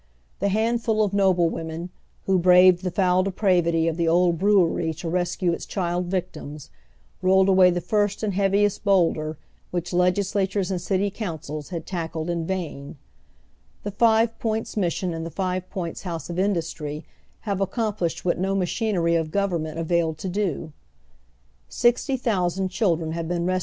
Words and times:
The 0.39 0.49
handful 0.49 1.03
of 1.03 1.13
noble 1.13 1.47
women, 1.47 1.91
who 2.25 2.39
braved 2.39 2.81
the 2.81 2.89
foul 2.89 3.21
depravity 3.21 3.87
of 3.87 3.97
the 3.97 4.07
Old 4.07 4.39
Brewery 4.39 4.95
to 4.95 5.09
i 5.15 5.21
escue 5.21 5.53
its 5.53 5.63
child 5.67 6.07
victims, 6.07 6.71
rolled 7.21 7.47
away 7.47 7.69
the 7.69 7.81
first 7.81 8.23
and 8.23 8.33
heaviest 8.33 8.83
bowldei, 8.83 9.35
which 9.69 9.91
legisla 9.91 10.47
tures 10.47 10.71
and 10.71 10.81
city 10.81 11.11
councils 11.11 11.69
had 11.69 11.85
tackled 11.85 12.31
in 12.31 12.47
vain. 12.47 12.97
The 13.83 13.91
Five 13.91 14.39
Points 14.39 14.75
Mission 14.75 15.13
and 15.13 15.23
the 15.23 15.29
Five 15.29 15.69
Points 15.69 16.01
House 16.01 16.31
of 16.31 16.39
Industry 16.39 17.05
have 17.41 17.61
accomplished 17.61 18.25
what 18.25 18.39
no 18.39 18.55
machinery 18.55 19.13
of 19.13 19.29
government 19.29 19.77
availed 19.77 20.17
to 20.25 20.29
do. 20.29 20.71
Sixty 21.69 22.17
thousand 22.17 22.69
children 22.69 23.11
have 23.11 23.27
been 23.27 23.27
res 23.27 23.29
oy 23.29 23.29
Google 23.29 23.29
194 23.29 23.29
now 23.29 23.29
THE 23.29 23.29
OTIIEli 23.29 23.45
HALF 23.45 23.47
LIVES. 23.47 23.59